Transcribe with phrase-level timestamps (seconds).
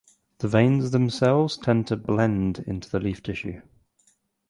[0.39, 3.61] The veins themselves tend to blend into the leaf tissue.